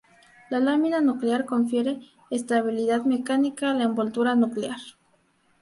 [0.49, 1.99] La lámina nuclear confiere
[2.31, 4.77] estabilidad mecánica a la envoltura nuclear.